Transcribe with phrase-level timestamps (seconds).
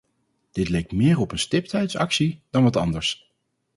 [0.51, 3.31] Dit leek meer op een stiptheidsactie dan wat anders.